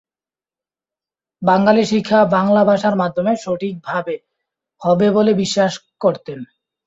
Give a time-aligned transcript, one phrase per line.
[1.41, 4.15] বাঙালির শিক্ষা বাংলা ভাষার মাধ্যমে সঠিকভাবে
[4.81, 6.39] হবে বলে বিশ্বাস করতেন।